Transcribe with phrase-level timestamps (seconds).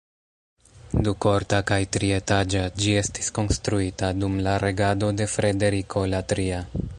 [1.07, 6.65] Dukorta kaj trietaĝa, ĝi estis konstruita dum la regado de Frederiko la Tria.